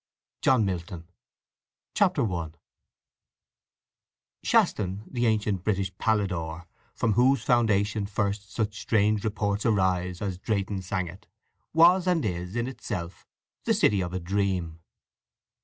_—J. 0.43 0.63
MILTON. 0.63 1.07
I 1.99 2.51
Shaston, 4.43 5.03
the 5.05 5.27
ancient 5.27 5.63
British 5.63 5.95
Palladour, 5.99 6.65
From 6.95 7.13
whose 7.13 7.43
foundation 7.43 8.07
first 8.07 8.51
such 8.51 8.81
strange 8.81 9.23
reports 9.23 9.63
arise, 9.63 10.19
(as 10.19 10.39
Drayton 10.39 10.81
sang 10.81 11.07
it), 11.07 11.27
was, 11.71 12.07
and 12.07 12.25
is, 12.25 12.55
in 12.55 12.65
itself 12.65 13.27
the 13.65 13.75
city 13.75 14.01
of 14.01 14.11
a 14.11 14.19
dream. 14.19 14.79